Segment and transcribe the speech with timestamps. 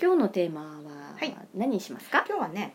[0.00, 0.68] 今日のテーマは
[1.18, 1.34] はい。
[1.54, 2.74] 何にしますか、今日はね、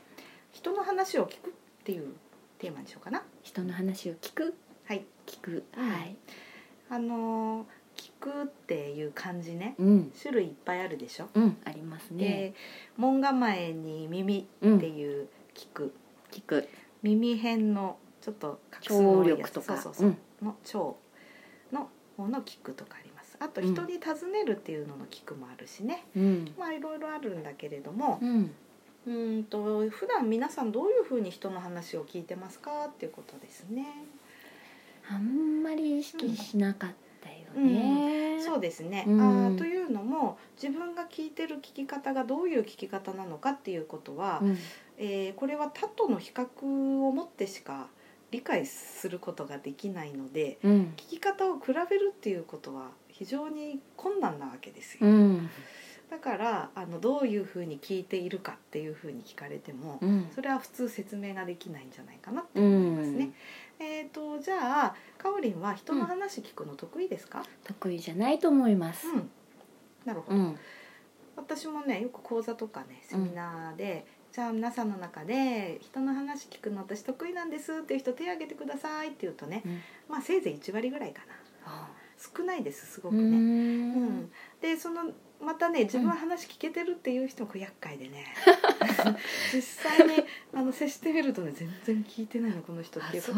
[0.51, 1.53] 人の話を聞くっ
[1.83, 2.13] ていう
[2.57, 3.21] テーマにしようかな。
[3.43, 4.55] 人の話を聞く？
[4.85, 5.05] はい。
[5.27, 5.87] 聞く、うん。
[5.87, 6.15] はい。
[6.89, 7.65] あのー
[7.97, 10.11] 聞くっていう漢字ね、うん。
[10.19, 11.27] 種類いっぱいあるでしょ？
[11.35, 12.23] うんありますね。
[12.25, 12.53] で、
[12.97, 14.77] 門構えに耳うん。
[14.77, 15.93] っていう聞く、
[16.31, 16.67] 聞く。
[17.03, 19.77] 耳辺のちょっと画数の多いやつ聴力とか。
[19.77, 20.97] そうそうそう、の聴
[21.71, 23.10] の方の聞くとかあり。
[23.41, 26.05] あとうん人に尋ねるっていうのの聞くもあるしね。
[26.15, 26.53] うん。
[26.57, 28.51] まあいろいろあるんだけれども、うん。
[29.07, 33.85] うーんと普段皆さんどういうふうに人の話を聞いてますかっていうことですね。
[35.09, 39.21] あんまり意識しなかったよね、そうですね、うん。
[39.21, 44.57] あーというのも自分が聞いてる聞き方がどういう聞き方なのかっていうことは、うん。
[44.97, 46.47] えーこれは他との比較
[47.07, 47.87] をもってしか
[48.29, 50.93] 理解することができないのでうん。
[50.95, 54.99] 聞き方を比べるっていうことは非常に困難なわけですよ。
[55.01, 55.49] うん
[56.09, 63.25] だからあのどういうふうに聞いているかっていうふうに聞かれても、うんそれは普通説明ができないんじゃないかなってう思いますね。
[63.25, 63.33] ん
[63.79, 67.43] えっ、とじゃあかおりんは人の話聞くの得意ですか？
[67.63, 69.29] 得意じゃないと思いますうん。
[70.03, 70.37] なるほど。
[70.37, 70.59] うん
[71.37, 81.33] 私もねよく講座とかねセミナーで、じゃあ皆さんの中で人の話聞くの私得意なんですっていう人手挙げてくださいって言うとねうんまあせいぜい1割ぐらいかな
[81.65, 81.89] あ
[82.35, 83.21] 少ないですすごうくね。
[83.21, 83.33] ん。
[83.33, 83.35] う
[84.25, 84.31] ん、
[84.61, 85.03] でその
[85.41, 88.25] またね自分は話聞けてるっていう人もこう厄介でね。
[89.53, 93.31] 実際にあの接してみるとね全然聞いてないのこの人っていうこ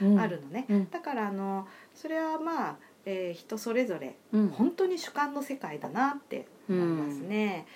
[0.00, 0.66] ともあるのね。
[0.68, 0.90] うん。
[0.90, 4.48] だからあのそれはまあ、えー人それぞれうん。
[4.48, 7.66] 本当に主観の世界だなって思いますね。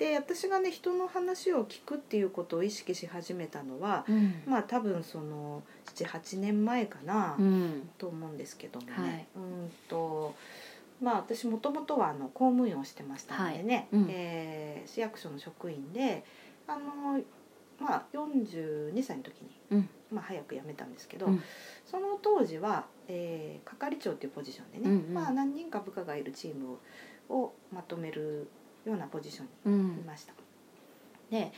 [0.00, 4.42] で私がね人の話を聞くっていうことを意識し始めたのは、うん。
[4.46, 5.62] まあ多分その
[5.94, 7.90] 78年前かな、うん。
[7.98, 9.26] と思うんですけどもね、はい。
[9.36, 10.34] うんと
[11.02, 14.02] まあ私もともとはあの公務員をしてましたのでね、はい。
[14.02, 14.06] うん。
[14.08, 16.24] えー市役所の職員で
[16.66, 17.20] あの
[17.78, 19.88] まあ42歳の時に、うん。
[20.10, 21.42] まあ、早く辞めたんですけど、うん。
[21.84, 25.14] その当時は、えー係長っていうポジションでね、うんうん。
[25.14, 26.78] まあ、何人か部下がいるチームを
[27.30, 28.48] をまとめる
[28.86, 30.32] ようなポジションうにいんました。
[31.30, 31.52] で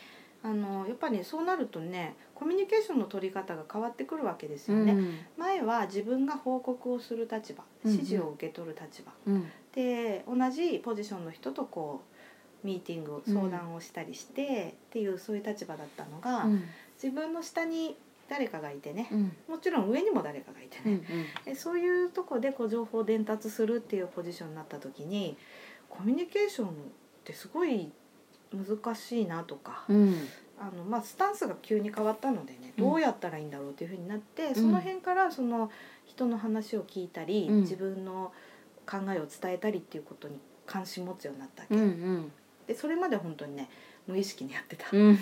[0.44, 4.93] あのやっぱりそうなるとねコミュニケーションの取り方が変わってくるわけですよね。
[4.93, 5.19] うん。
[5.38, 7.97] 前は自分が報告をする立場うんうん。
[7.97, 9.47] 指示を受け取る立場、うん。
[9.72, 12.03] で同じポジションの人とこ
[12.65, 16.65] うミーティングうん相談をしたりして、っていうそういう立場だったのが、うん。
[17.00, 17.97] 自分の下に
[18.28, 19.33] 誰かがいてね、うん。
[19.49, 21.06] もちろん上にも誰かがいてうんね、
[21.44, 25.37] でそういうとこでこう情報を伝達するっていうポジションになった時に
[25.89, 26.69] コミュニケーション
[27.22, 27.91] ってすごい
[28.53, 30.15] 難しいなとか、うん。
[30.60, 32.84] あのまあ、スタンスが急に変わったのでねうん。
[32.84, 35.71] どうやったらいいんだろうっていうふうになって、その辺からその
[36.05, 37.60] 人の話を聞いたり、うん。
[37.62, 38.33] 自分の
[38.87, 42.33] 考えを伝えたりっていうことに関心持つようになったわけ、うんうん。
[42.66, 43.71] でそれまで本当にね
[44.06, 45.03] 無意識にやってた、うん。
[45.06, 45.19] うん。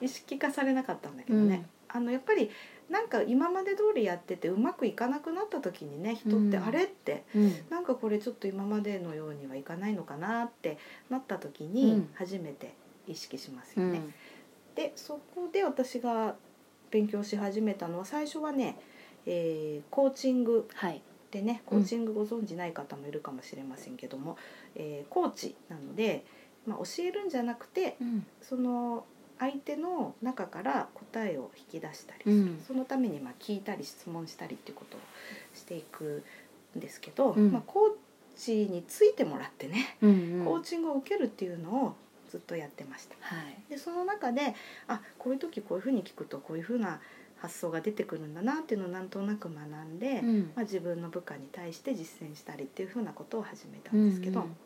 [0.00, 2.50] 意識化されなかったんだけどね、あのやっぱり
[2.90, 6.64] なんか今まで通りやっててうまくいかなくなった時にね人ってうん。
[6.64, 7.52] あれってうん。
[7.70, 10.78] なんかこれちょっと今までのようにはいかないのかなって
[11.10, 12.10] なった時うにん。
[12.14, 12.74] 初めて
[13.06, 13.98] 意識しますよね。
[13.98, 14.14] うん。
[14.74, 16.36] でそこで私が
[16.90, 18.78] 勉強し始めたのは最初はね、
[19.26, 21.02] えーコーチングはい。
[21.30, 24.38] でねコーチングご存じない方もいるかもしれませんけども、
[24.74, 26.24] えーコーチなので、
[26.66, 28.26] まあ、教えるんじゃなくてうん。
[28.40, 29.04] その
[29.38, 32.64] 相手の中から答えを引き出したりする、うん。
[32.66, 35.00] そのためにまあ聞いたり質問したりっていうことを
[35.54, 36.24] していく
[36.76, 37.52] んですけど、うん。
[37.52, 37.90] まあ、コー
[38.36, 40.10] チについてもらってね、うん
[40.40, 40.44] うん。
[40.44, 41.96] コーチングを受けるっていうのを
[42.30, 43.16] ずっとやってました。
[43.20, 43.70] はい。
[43.70, 44.54] でその中で
[44.86, 47.00] あこういう時こういうふうに聞くとこういうふうな
[47.40, 50.40] 発想が出てくるんだなっていうのをなんとなく学んで、うん。
[50.56, 54.56] まあ、自分の部下に対して実践したりっていうふうなことを始めたんですけど、うんうん。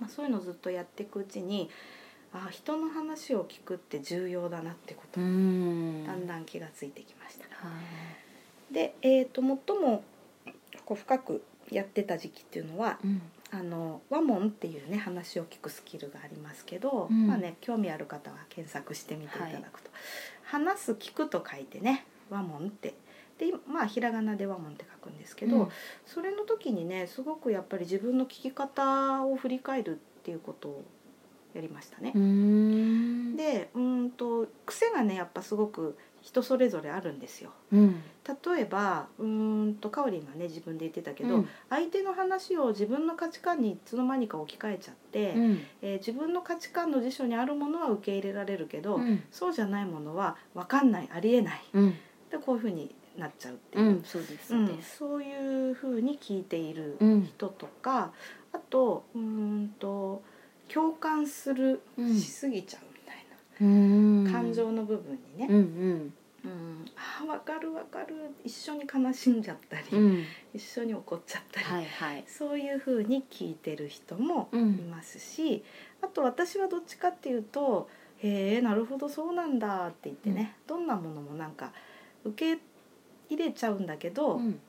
[0.00, 1.70] まあ、そういうのをずっとやっていくうちに
[2.34, 5.20] あ人の話を聞くって重要だなってこと。
[5.20, 7.44] だんだん気がついてきました。
[7.44, 8.22] はい
[8.72, 10.02] で、えー、と最も
[10.84, 13.22] こう深くやってた時期っていうのはうん。
[13.54, 17.26] あの和門っていうね話を聞くスキルがありますけど、うん。
[17.26, 19.90] まあね興味ある方は検索してみていただくと、
[20.44, 22.94] 話す聞くと書いてね和門って。
[23.36, 25.68] でまあひらがなで和門って書くんですけど、うん。
[26.06, 30.82] それの時にねすごくやっぱり自分の聞き方を振り返るっていうこと
[31.54, 32.12] やりましたね。
[32.14, 32.18] う。
[32.18, 33.36] ん。
[33.36, 37.50] でうんと癖がねやっぱすごく人それぞれあるんですよ。
[37.72, 38.02] うん。
[38.54, 41.48] 例えばうーんとかおりんがね自分で言ってたけど、うん。
[41.68, 45.60] 相手の話を自分の価値観にいつの間にか置き換えちゃって、うん。
[45.82, 49.22] えー自分の価値観の辞書にあるものは受け入れられるけど、うん。
[49.30, 51.62] そうじゃないものは分かんないありえない。
[51.74, 51.90] うん。
[52.30, 53.84] でこういうふうになっちゃうっていう。
[53.86, 54.54] う、んそうです。
[54.54, 57.24] うんそういうふうに聞いているうん。
[57.24, 58.12] 人とか、
[58.52, 60.22] あとうーんと
[60.72, 62.14] 共感する、うん。
[62.18, 63.16] しすぎちゃうみたい
[63.60, 64.24] うん。
[64.24, 66.14] な感情の部分にね、うんうん。
[66.44, 66.84] うん。
[66.96, 68.14] あー分かる分かる。
[68.44, 70.24] 一緒に悲しんじゃったり、うん。
[70.54, 72.24] 一緒に怒っちゃったり、はいはい。
[72.26, 74.90] そういうふうに聞いてる人もいうん。
[74.90, 75.62] ますし、
[76.00, 81.72] あと私はどっちかっていうと「へえなるほどそうなんだ」って言ってね、どんなものもなんか
[82.24, 82.60] 受け
[83.28, 84.60] 入れちゃうんだけど、うん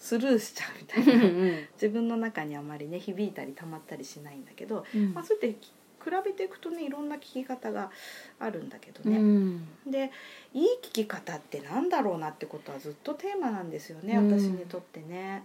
[0.00, 1.24] スルーしちゃうみたいな。
[1.24, 5.14] うん自分の中にあまりね響いたり溜まったりしないんだけど、うん。
[5.14, 5.60] まあ、そうやって
[6.02, 7.90] 比べていくとねいろんな聞き方が
[8.38, 9.18] あるんだけどうね。
[9.18, 9.68] ん。
[9.86, 10.10] で
[10.54, 14.30] いい聞き方ってなんだろうなってことはずっとテーマなんですよね、うん。
[14.30, 15.44] 私にとってね。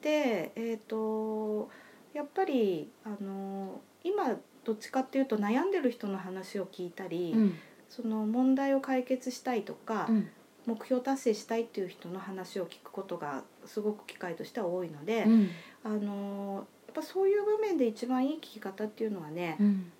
[0.00, 1.68] でえっ、と
[2.14, 7.54] やっぱりあの今どっちかっていうと悩んでる人の話を聞いたり、うん。
[7.88, 10.28] その問題を解決したいとか、うん
[10.70, 15.50] 目標達成したいっていう人の話を聞くことがすごく機会としては多いので、うん。
[15.82, 19.56] あのやっぱそういう場面で一番いい聞き方っていうのはね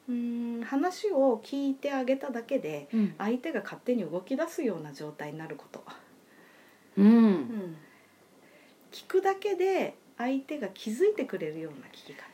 [0.09, 0.61] うん。
[0.61, 3.15] ん話を聞いてあげただけでうん。
[3.19, 5.85] 相手が勝手に動き出すような状態になること、
[6.99, 7.33] ううん。
[7.33, 7.77] ん、
[8.93, 12.30] 聞くだけで相手が気づいてくれるような聞き方、ほ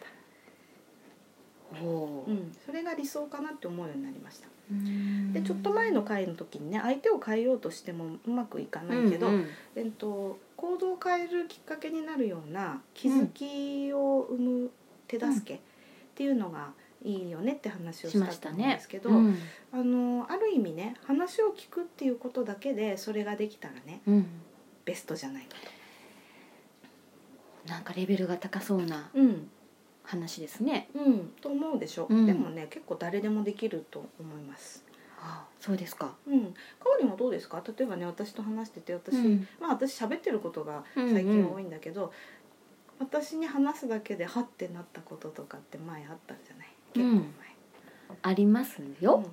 [1.73, 4.49] ううん、それが理想かなって思うようになりました。
[4.71, 5.33] うん。
[5.33, 9.47] でちょっと前の回の時にね相手を変えようとしてもうまくいかないけど、うんうん。
[9.75, 14.71] えっと、行動を変えるきっかけになるような気づきを生む
[15.09, 15.59] 手助けっ
[16.15, 16.73] ていうのが
[17.05, 19.39] いいよねって話をししたんですけど、うん。
[19.73, 24.27] あのある意味ね話を聞くっていうことだけでそれができたらねうん。
[24.85, 25.57] ベストじゃないか
[27.67, 29.19] なんかレベルが高そうなと。
[29.21, 29.51] うん
[30.07, 30.89] 話ですね。
[30.95, 32.25] うん、と思うでしょ、うん。
[32.25, 34.83] でもね結構誰でもできると思います。
[35.21, 36.15] あそうですか。
[36.27, 36.55] うん、か
[36.95, 37.63] おりもどうですか？
[37.67, 39.49] 例えばね私と話してて私、うん。
[39.61, 42.13] まあ私喋ってることが最近は多いんだけど、
[42.99, 46.69] 私に話すだけでハッてなったこととかって前あったんじゃない？
[46.95, 47.25] 結構前。
[48.23, 49.25] ありますよ、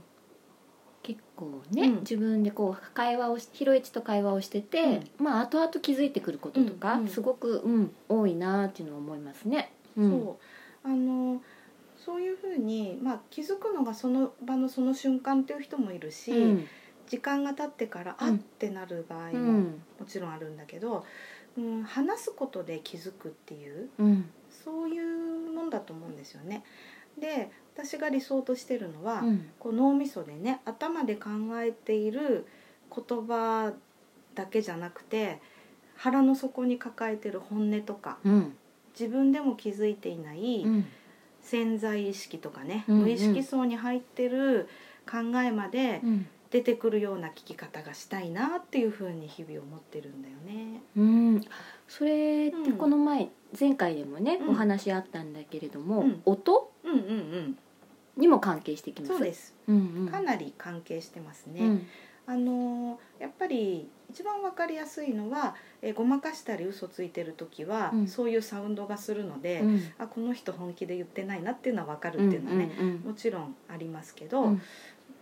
[1.04, 2.00] 結構ね、うん。
[2.00, 9.72] 自分でこう会話をしひろえちと会話をしてて、まあ後々気づいてくることとか、うんうんすごく、うん、多いなっていうのを思いますね。
[9.96, 10.44] うん、そう
[10.84, 11.42] あの
[12.06, 16.68] そういうふうに、まあ、気づくのがその場のその瞬間っていう人もいるし、うん。
[17.08, 18.28] 時間が経ってから、うん。
[18.28, 19.82] あってなる場合もうん。
[20.00, 21.06] もちろんあるんだけど、
[21.58, 24.30] うん、話すことで気づくっていううん。
[24.50, 26.64] そういうもんだと思うんですよね。
[27.18, 29.50] で私が理想としてるのは、うん。
[29.60, 31.30] こう脳みそでね頭で考
[31.62, 32.46] えている
[32.94, 33.74] 言葉
[34.36, 35.40] だけじゃなくて
[35.96, 38.58] 腹の底に抱えてる本音とかうん
[39.00, 40.86] 自分でも気づいていないうん。
[41.42, 43.02] 潜在意識とかね、うんうん。
[43.04, 44.70] 無意識層に入ってる
[45.10, 46.28] 考えまでうん。
[46.52, 50.82] 出てくるような聞き方がしたいなっていうふうに日々思ってるんだよね。
[50.96, 51.42] うん。
[51.88, 53.30] それってうんこの前、
[53.60, 54.50] 前回でもね、うん。
[54.50, 56.22] お話あったんだけれども、うん。
[56.26, 56.72] 音？
[56.84, 57.58] うんうんうん。
[58.18, 59.14] にも関係してきます。
[59.14, 59.56] そうです。
[59.68, 61.62] うんうん、かなり関係してますね。
[61.62, 61.88] うん。
[62.28, 68.08] あのーやっぱり一番わかりやすいのは、えーごまかしたり嘘ついてる時は、うん。
[68.08, 69.82] そういうサウンドがするので、うん。
[69.98, 74.62] あこの人本気で言ってないなっていうのはわかるっていうのはね、うんうんもちろんありますけど、うん。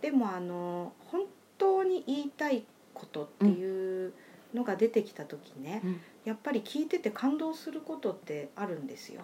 [0.02, 1.22] でもあのー本
[1.56, 4.12] 当に言いたいことっていう
[4.52, 6.00] のが出てきた時ね、うん。
[6.26, 9.22] やっぱり聞いてて感動することってあるんですよ。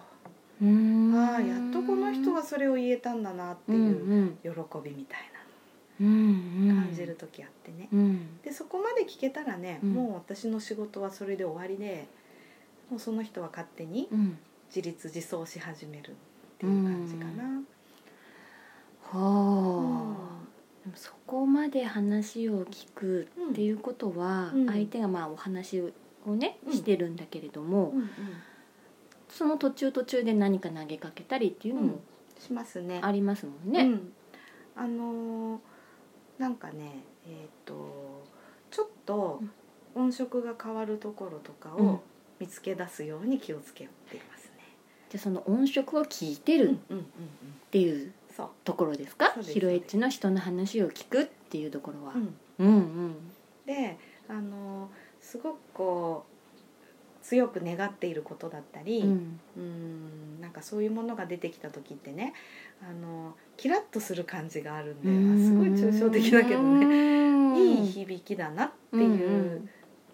[0.61, 1.13] うん。
[1.15, 5.28] ああやっとこの人がそれを言えたんだなってうんいう喜びみたい
[5.99, 7.89] 感じる時あってね。
[7.91, 8.39] うん。
[8.41, 9.93] でそこまで聞けたらね、うん。
[9.93, 12.07] もう私の仕事はそれで終わりで
[12.89, 14.37] もうその人は勝手にうん。
[14.73, 16.13] 自立自走し始めるっ
[16.59, 17.43] ていう感じかな。
[19.01, 24.67] はあ、でもそこまで話を聞くっていうことは、うん。
[24.67, 26.73] 相手がまあお話をね、うん。
[26.73, 28.09] してるんだけれども、うんうん。
[29.27, 31.99] その途中途中で何か投げかけたりっていうのも
[32.39, 32.99] しますね。
[33.01, 33.83] ありますもんね。
[33.83, 34.13] うん、
[34.75, 35.59] あのー
[36.39, 38.23] なんかねえっ、と
[38.71, 39.41] ちょっと
[39.93, 41.87] 音色が変わるところとかうん。
[41.89, 42.01] を
[42.39, 44.51] 見つけ出すように気をつけていますね。
[45.09, 46.97] じゃあその音色を聞いてるっ
[47.69, 48.13] ていう。
[48.63, 52.13] ところですか、ヒロエッチの人の話を聞くっていうところは。
[52.13, 52.35] うん。
[52.59, 53.15] うんうん。
[53.65, 53.97] で
[54.29, 56.38] あのすごくこう
[57.29, 59.39] 強く願っていることだったり、うん。
[59.57, 62.33] うんなんかかそういうものが出てきた時ってね
[62.81, 67.19] あのキラッとする感じがあるんで、すごい抽象的だけどね。
[67.57, 69.67] いい響きだなっていう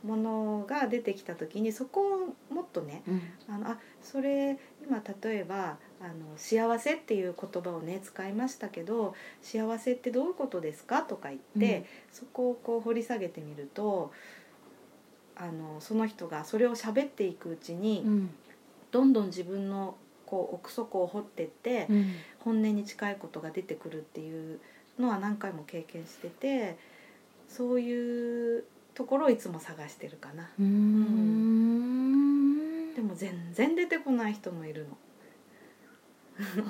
[0.04, 2.02] ものが出てきた時にそこ
[2.50, 3.04] をもっとね、
[3.48, 11.86] あのあそれ今例えばあの「幸せ」っていう言葉をね使いましたけど「幸せってどういうことですか?」とか言って、うん。
[12.12, 14.12] そこをこう掘り下げてみると
[15.36, 18.30] あのその人がそれを喋っていくうちに、うん
[18.92, 24.60] どんどん自分のこう奥底を掘ってって、うん本音に近いことが出てくるっていう
[25.00, 26.78] のは何回も経験してて
[27.50, 28.64] そういう
[28.94, 30.48] ところをいつも探してるかな。
[30.60, 34.96] うーんでも全然出てこない人もいるの。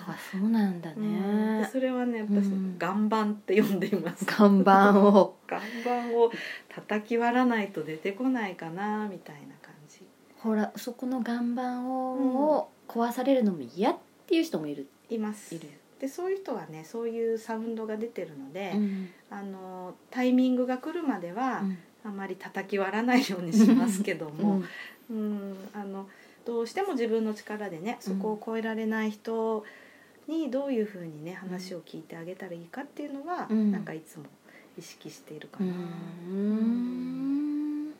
[0.07, 2.77] あそうなんだうんそれはね私うん。
[2.79, 4.25] 岩盤って呼んでいます。
[4.25, 5.35] 看板を。
[5.49, 6.31] 岩盤を
[6.69, 10.01] 叩き割らないと出てこないかなみたいな感じ。
[10.37, 14.87] ほらそこの岩盤を,、を壊されるのも嫌っていう人もいる。
[15.09, 15.55] います。
[15.55, 15.69] いる、
[15.99, 19.09] でそういう人はねそういうサウンドが出てるので、うん。
[19.31, 21.77] あのタイミングが来るまでは、うん。
[22.05, 24.61] あまり叩き割らないようにしますけども、
[25.09, 25.17] うん。
[25.17, 25.19] う
[25.53, 26.07] ん、あの
[26.45, 29.63] どうしても自分の力でねそこを超えられない人
[30.27, 33.71] にどういうふうにね話を聞いてあげたらいいかっていうのは、うん。
[33.71, 34.25] なんかいつも
[34.77, 35.71] 意識しているかうな。
[35.71, 37.93] ん。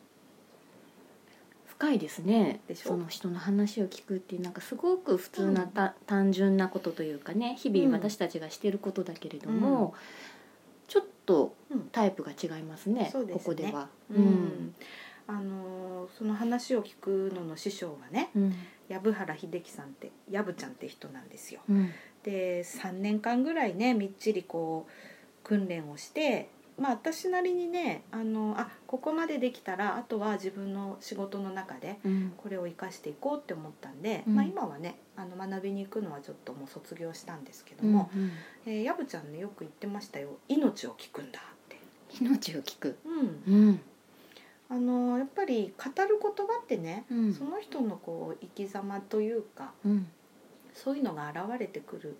[1.66, 2.60] 深いですね。
[2.74, 7.92] その人の話を聞くっていうなんかすごく普通なた、単純なことというかね日々うん。
[7.92, 9.94] 私たちがしてることだけれども、
[10.88, 11.80] ちょっとうん。
[11.92, 13.38] タイプが違いますね,、そうですね。
[13.38, 13.88] ここでは。
[14.10, 14.74] うん
[15.28, 18.54] あのその話を聞くのの師匠がねうん。
[18.88, 21.60] 藪原秀樹さんって藪ちゃんって人なんですよ。
[21.68, 21.90] うん。
[22.22, 32.32] で3年間ぐらいねみっちりこう訓練をしてまあ私なりにねあのあここまでできたらあとは自分の仕事の中でうん。
[32.36, 34.34] これを生かしていこうって思ったんで、うん。
[34.36, 38.30] まあ、今はねあの学びに行くのはちょっともう卒業したんですけどうんも、うん。
[38.66, 41.76] えーやぶちゃんねよく言ってましたよ「命を聞くんだ」って。
[42.20, 43.52] 命を聞く、うん。
[43.52, 43.80] うん
[44.68, 47.34] あのやっぱり語る言葉ってね、うん。
[47.34, 50.06] その人のこう生き様というかうん。
[50.74, 52.16] そういうのが現れてくる。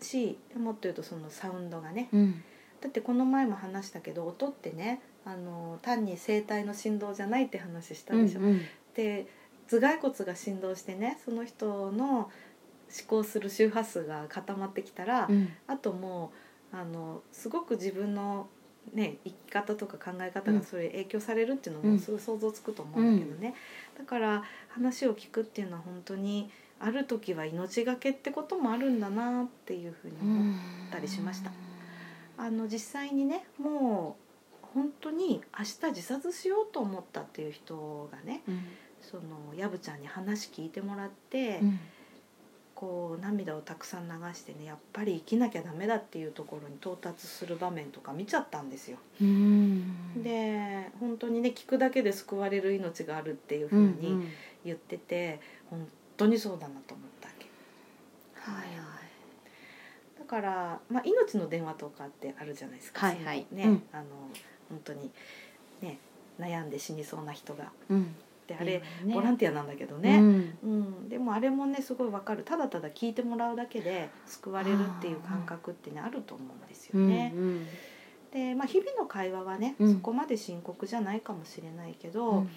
[0.00, 2.08] しもっと言うとそのサウンドがね。
[2.12, 2.42] うん。
[2.80, 8.40] だってこの前も話したけど音ってねあの単に声帯の振動じゃないって話したでしょ。
[8.40, 8.60] うん。
[8.94, 9.26] で
[9.68, 12.30] 頭蓋骨が振動してねその人の思
[13.06, 15.48] 考する周波数が固まってきたら、うん。
[15.66, 16.32] あとも
[16.72, 18.48] うあのすごく自分の、
[18.94, 20.58] ね、生き方とか考え方うん。
[20.60, 21.92] がそれ影響されるっていうのうん。
[21.94, 23.54] もすぐ想像つくと思うんだけどね、
[23.98, 30.54] だから話を聞くっていうのは本当にある時は命がけってこともあるんだなっていうふうに思う
[30.92, 31.52] たりしました。
[32.36, 34.16] あの実際にねも
[34.62, 38.62] う本当に明日自殺しようと思ったっていう人がねうん。
[39.00, 41.80] そのやぶちゃんに話聞いてもらって、うん
[42.78, 48.98] こう涙をたくさん流してねやっぱり生きなきゃダメだっていうところに到達する場面とか見ちゃったんですよ。
[49.20, 54.28] うんで本当にね聞くだけで救われる命があるっていうふううんにうん
[54.64, 57.46] 言ってて、本当にそうだなと思ったわけ。
[58.34, 58.68] はいはい
[60.20, 63.06] だから、まあ、命の電話とかってあるじゃないですか。
[63.08, 64.04] はいはいね、うんあの
[64.68, 65.10] 本当に
[65.82, 65.98] ね
[66.38, 68.14] 悩んで死にそうな人がうん
[68.48, 69.14] であれ、ね。
[69.14, 70.58] ボランティアなんだけどうね、ん。
[70.64, 71.08] うん。
[71.08, 72.42] でもあれもねすごいわかる。
[72.42, 77.32] ただただ聞いてもらうだけで救われるっていう感覚ってねあると思うんですよね。
[77.36, 77.66] うん
[78.32, 79.94] で、まあ、日々の会話はね、うん。
[79.94, 82.48] そこまで深刻じゃないかもしれないけど、うん。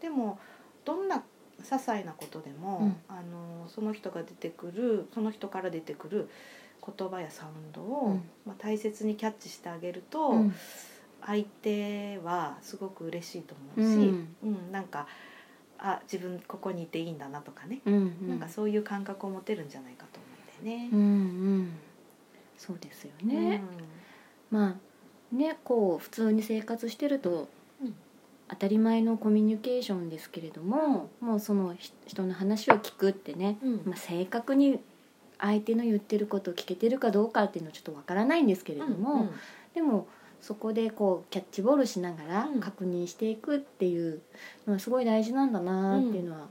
[0.00, 0.38] でも
[0.84, 1.22] どんな
[1.60, 2.96] 些細なことでも、うん。
[3.08, 6.28] あのその人が出てくるその人から出てくる
[6.96, 8.30] 言葉やサウンドを、うん。
[8.46, 10.54] まあ、大切にキャッチしてあげると、うん。
[11.26, 14.36] 相手はすごく嬉しいとう思うし、ん。
[14.44, 15.06] うんなんか
[15.78, 20.88] あ自分ここにいていいんだなとかね、うんなんかそういう感覚を持てるんじゃないかと思うんだよね。
[20.92, 21.02] うんう
[21.60, 21.72] ん。
[22.56, 23.62] そうですよね、
[24.50, 24.76] ま
[25.32, 27.48] あねこう普通に生活してると、
[27.80, 27.94] うん。
[28.48, 33.82] 当たり前のコミュニケーションですけれども、もうそのひ人の話を聞くってね、うん。
[33.84, 34.80] まあ、正確に
[35.38, 39.30] 相手の言ってることを聞けてるかどうかっていうのはちょっとわからないんですけれども、うんうん。
[39.74, 40.08] でも
[40.40, 42.60] そこでこうキャッチボールしながらうん。
[42.60, 44.20] 確認していくっていう
[44.66, 46.46] のはすごい大事なんだなっていうのは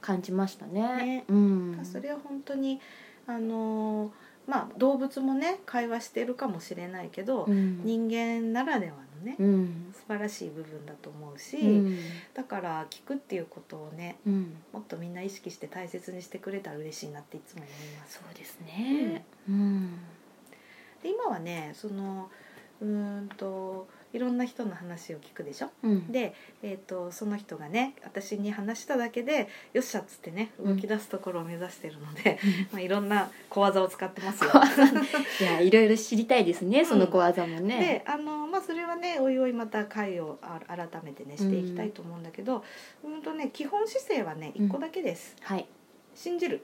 [0.00, 0.80] 感じましたね。
[0.80, 1.24] ね。
[1.28, 2.80] うん、それは本当に
[3.26, 4.10] あのー
[4.48, 7.82] まあ動物もね会話してるかもしれないけど、うん。
[7.84, 9.92] 人間ならではのね、うん。
[9.92, 11.98] 素晴らしい部分だと思うし、うん。
[12.34, 14.56] だから聞くっていうことをねうん。
[14.72, 18.14] もっとみんな意識して大切にしてくれたら嬉しいなっていつも思います。
[18.14, 19.24] そうですね。
[19.48, 19.98] うん。
[21.02, 22.30] で今はねその
[22.80, 25.68] うーんといろんな人の話を聞くでしょ？
[25.82, 26.10] うん。
[26.10, 32.38] で、えー、とその人がね私に話しただけでよっしゃっつってね動き出すところを目指してるので、
[32.72, 34.50] まあ、いろんな小技を使ってますよ。
[35.40, 42.64] いやいろいろ知りたいですねその小技もでね、あの、まあ、それはねおいおいまた会をあ改めてねしていきたいと思うんだけど、
[43.04, 45.66] うん、とね基本姿勢はね一個だけです、はい。
[46.14, 46.62] 信じる。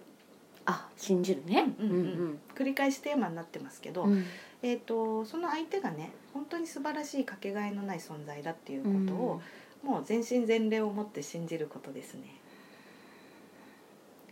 [0.67, 1.75] あ信じるね。
[1.79, 2.41] うんうんうん。
[2.55, 4.25] 繰り返しテーマになってますけど、うん
[4.65, 9.43] えー、とその相手がね本当に素晴らしいかけがえのない存在だっていうことを、
[9.85, 12.23] もう全身全霊を持って信じることですね。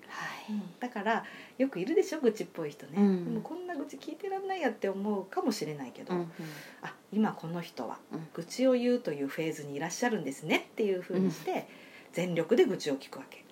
[0.08, 0.62] はい。
[0.80, 1.24] だから
[1.58, 3.24] よくいるでしょ愚痴っぽい人ね、うん。
[3.26, 6.32] でもこんな愚痴聞いてらんないやって思うかもしれないけど、うん
[6.80, 8.26] あ今この人はうん。
[8.32, 11.68] 愚痴を言うというフェーズにいらっしゃるんですねっていうふうにして、
[12.14, 13.44] 全力で愚痴を聞くわけ。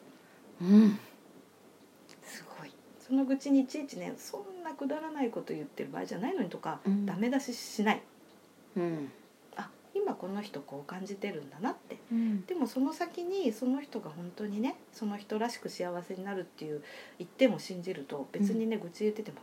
[0.62, 0.98] うん。
[2.24, 2.72] すごい。
[3.06, 7.06] その愚痴にいちいちねそんなくだらないこと言ってる場合じゃないのにとか、うん。
[7.06, 8.02] ダメ出ししない。
[8.76, 9.12] うん。
[9.56, 11.98] あ今この人こう感じてるんだなって。
[12.12, 12.46] うん。
[12.46, 16.82] でもその先にその人が本当にねその人らしく幸せになるっていう
[17.18, 19.38] 一点を信じると別にね、愚痴言ってても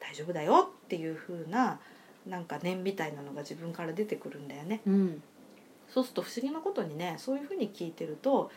[0.00, 1.80] 大丈夫だよっていう風な
[2.26, 4.80] なんか念みたいなのが自分から出てくるんだよね。
[4.86, 5.22] うん。
[5.92, 8.50] そうすると不思議なことにねそういう風に聞いてると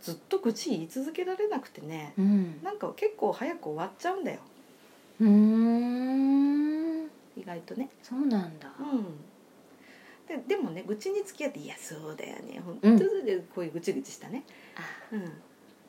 [0.00, 2.62] ずっと愚痴言い続けられなくてねうん。
[2.62, 4.40] なんか結構早く終わっちゃうんだよ
[5.20, 7.04] うーん。
[7.36, 7.88] 意外とね。
[8.02, 8.68] そうなんだ。
[8.80, 9.04] うん。
[10.28, 12.60] ででもね愚痴に付き合って「いやそうだよね。
[12.64, 12.98] 本うん。
[12.98, 14.44] 当でこういうぐちぐちしたね、
[14.76, 14.80] あ。
[15.12, 15.32] うん、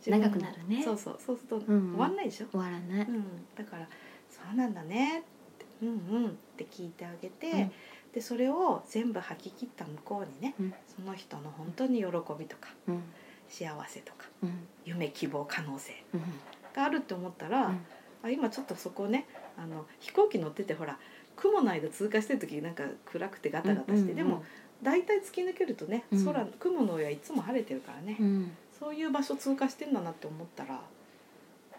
[0.08, 0.82] 長くなるね。
[0.84, 1.92] そうそうそうするとうん。
[1.92, 3.06] 終わんないでしょ、終わらない。
[3.08, 3.88] うん、だから
[4.32, 5.24] 「そうなんだね」っ
[5.58, 7.72] て「うんうん」って聞いてあげて、うん。
[8.14, 10.74] でそれを全部吐き切った向こうにねうん。
[10.96, 12.06] その人の本当に喜
[12.40, 13.04] びとかうん。
[13.50, 14.68] 幸せとかうん。
[14.86, 16.22] 夢希望可能性うん。
[16.74, 17.86] があるって思ったら、うん
[18.24, 19.26] あ今ちょっとそこをね
[19.58, 20.98] あの飛行機乗っててほら
[21.36, 24.44] 雲の間通過してる時なんか暗くてガタガタして、でも
[24.84, 26.26] 大体突き抜けるとねうん。
[26.26, 28.52] 空雲の上はいつも晴れてるからね、うん。
[28.78, 30.82] そういう場所通過してんだなって思ったら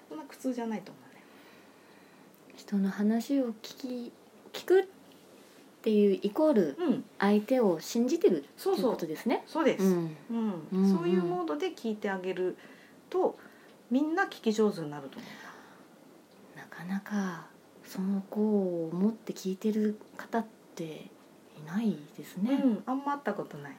[0.09, 1.23] そんな苦痛じゃないと思うね。
[2.57, 4.13] 人の話を聞き
[4.53, 4.87] 聞くっ
[5.83, 9.43] ていうイコールうん、相手を信じてるっていうそうそうことですね？
[9.47, 10.17] そうです、うん。
[10.31, 10.69] うん。
[10.73, 12.57] うんそういうモードで聞いてあげる
[13.09, 13.39] と
[13.91, 15.33] みんな聞き上手になると思な
[16.81, 17.47] かなか
[17.85, 21.11] その子を持って聞いてる方って
[21.59, 22.55] いないですう、ね。
[22.63, 23.73] うん、あんま会ったことない。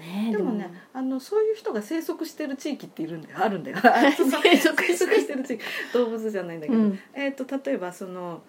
[0.00, 3.38] ねでもねあのそういう人が生息してる地域っているんだよ。
[3.40, 3.78] あるんだよ。
[3.82, 5.62] 生息してる地域。
[5.92, 8.42] 動物じゃないんだけど、うん、えー、と例えばその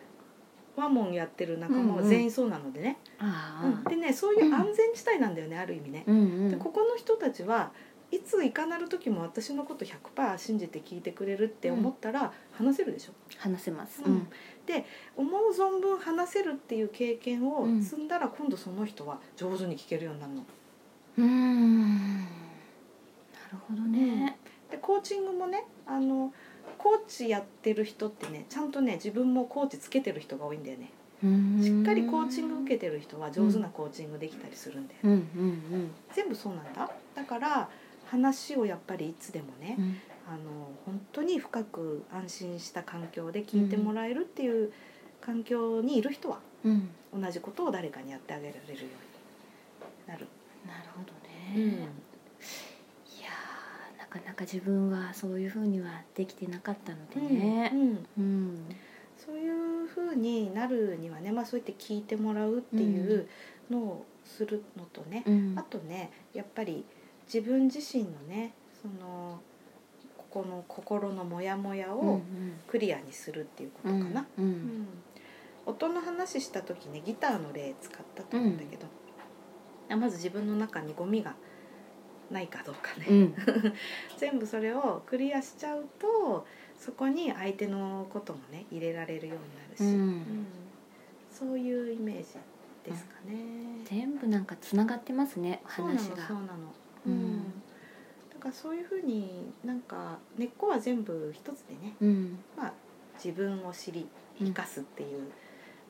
[0.76, 2.10] ワモンやってる仲間はうんうん。
[2.10, 3.84] 全員そうなのでね、ああ、うん。
[3.84, 6.50] でねそういう安全地帯なんだよね、ある意味ね、うんうん。
[6.50, 7.72] でここの人たちは
[8.14, 14.04] いついかなる時も私のこと100%信じて聞いてくれるって思ったら話せるでしょ、話せます。
[14.06, 14.28] うん。
[15.18, 17.82] 思う存分話せるっていう経験をうん。
[17.82, 20.46] 積んだら今度その人は上手に聞けるようになるの。
[21.18, 22.26] うん、な
[23.52, 24.38] るほどね。
[24.70, 26.32] でコーチングもねあの
[26.78, 30.92] コーチやってる人ってねちゃんとね自分もコーチつけてる人が多いんだよね。
[31.64, 35.92] しっかりコーチング受けてる人は上手なコーチングできたりするんだよ、うんうん。
[36.14, 36.92] 全部そうなんだ。
[37.16, 37.70] だから
[38.14, 39.98] 話をやっぱりいつでもね、うん。
[40.26, 44.72] あの本当に深く安心した環境で聞いてもらえるっていう
[45.20, 50.28] 環境にいる人はうん、同じことを誰かにやってあげられるようになる、
[50.66, 51.90] なるほどね。
[53.20, 57.72] いやーなかなか自分はそういうふうにはできてなかったのでね。
[57.74, 57.76] う。
[57.76, 58.06] んうん。
[58.18, 58.66] うん、
[59.18, 63.28] そういう風になるにはね、まあ、そうやって聞いてもらうっていう
[63.70, 65.56] のをするのとね、うん。
[65.58, 66.86] あとねやっぱり
[67.34, 69.40] 自分自身のねその
[70.18, 72.22] ここの心のモヤモヤを
[72.68, 74.26] クリアにするっていうことかな。
[74.38, 74.54] うんううん。
[74.82, 75.04] ん
[75.66, 78.86] 音の話した時ねギターの例使ったと思うんだけど、
[79.90, 81.36] あまず自分の中にゴミが
[82.30, 83.36] ないかどうかね、うん。
[84.18, 86.46] 全部それをクリアしちゃうと
[86.78, 89.90] そこに相手のこともね入れられるようになるし、うん。
[89.90, 90.46] うん。
[91.32, 92.38] そういうイメージ
[92.84, 93.34] ですかね。
[93.86, 96.28] 全部なんかつながってますねそうなの話が。
[96.28, 96.74] そうなの、
[97.06, 97.16] ううん。
[97.38, 97.44] ん
[98.34, 102.38] だからそういうふうになんか根っこは全部一つでね、うん。
[102.58, 102.74] まあ、
[103.24, 104.08] 自分を知り
[104.40, 105.32] 生かすっていう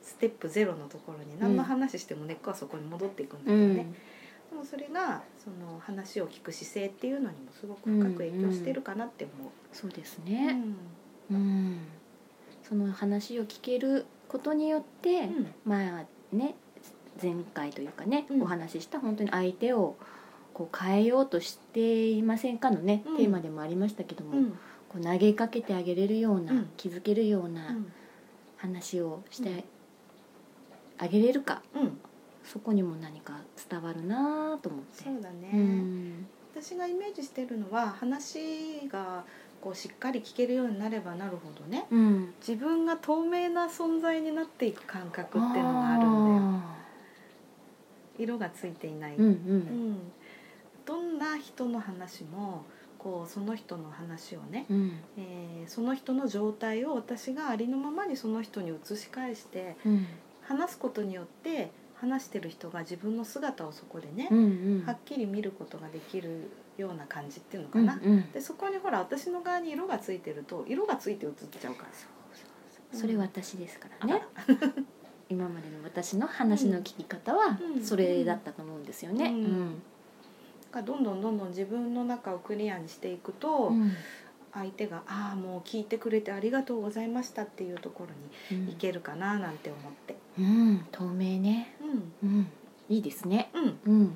[0.02, 3.76] ステップゼロのところに何の話しても根っこはそこに戻っていくんだけうどね、ん。
[3.76, 3.84] で
[4.56, 9.50] もそれがその話を聞く姿勢っていうのにもすごく深く影響してるかなって思う。
[9.72, 10.76] そうですうね、ん。
[11.30, 11.78] うん。
[12.62, 15.54] その話を聞けることによって、うん。
[15.64, 16.54] まあね
[17.22, 18.42] 前回というかね、うん。
[18.42, 19.96] お話しした本当に相手を
[20.54, 23.16] こう変えようとしていませんかのね、うん。
[23.16, 24.50] テーマでもありましたけども、うん。
[24.88, 26.70] こう投げかけてあげれるような、うん。
[26.76, 27.76] 気づけるような
[28.56, 29.64] 話をして
[30.96, 31.98] あげれるか、うん。
[32.44, 35.04] そこにも何か伝わるなと思って。
[35.04, 36.26] そうだね、うん。
[36.54, 39.24] 私がイメージしてるのは話が
[39.60, 42.34] こうしっかり聞けるようになればなるほどねうん。
[42.46, 46.10] 自分が透明な存在になっていく感覚っていうのがあるんだよ。
[46.10, 46.76] あ
[48.18, 49.58] 色がついていない、ーうんううん
[49.92, 49.98] ん
[50.86, 52.64] どんな人の話も
[52.98, 54.92] こうその人の話をね、うん。
[55.18, 60.06] えーその人の状態を私がありのままにその人に映し返してうん。
[60.42, 64.84] 話すことによって話してる人が自分の姿をそこでねう、んうん。
[64.86, 68.00] はっきり見ることができるような感じっていうのうんかな。
[68.02, 71.88] うんでそこにほら私の側に色がついてると色がついて映っちゃうから
[72.98, 74.22] それ私ですからね。
[74.36, 74.44] あ
[75.30, 77.82] 今までの私の話の聞き方はうん。
[77.82, 79.30] それだったと思うんですよね。
[79.30, 79.70] うん。
[79.74, 79.78] だ
[80.74, 83.92] からどんどんどんどん自分の中をクリアにしていくと、うん。
[84.56, 88.10] 相手が「ああもう聞いてくれてありがとうございました」っていうところ
[88.52, 88.66] うん。
[88.66, 90.14] にいけるかななんて思って。
[90.38, 90.86] うん。
[90.92, 91.74] 透明ね。
[92.22, 92.30] うん。
[92.30, 92.46] うん。
[92.88, 93.50] いいですね。
[93.52, 93.78] うん。
[93.84, 94.12] うん。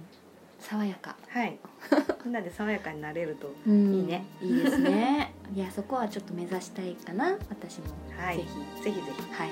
[0.60, 1.16] 爽やか。
[1.28, 1.58] はい。
[2.24, 3.94] みんなで爽やかになれるとうん。
[3.94, 4.24] いいね。
[4.40, 5.34] いいですね。
[5.52, 7.86] いやそこはちょっと目指したいかな私も。
[8.16, 8.36] はい。
[8.36, 8.44] ぜ
[8.84, 9.22] ぜひぜひ。
[9.22, 9.50] ひはい。